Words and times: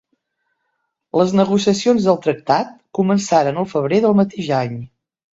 Les 1.21 1.33
negociacions 1.39 2.07
del 2.07 2.17
tractat 2.23 2.71
començaren 2.99 3.59
el 3.65 3.69
febrer 3.75 3.99
del 4.07 4.17
mateix 4.21 4.49
any. 4.63 4.73